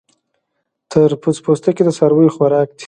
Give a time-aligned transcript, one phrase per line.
[0.03, 0.03] د
[0.91, 2.79] تربوز پوستکی د څارویو خوراک دی.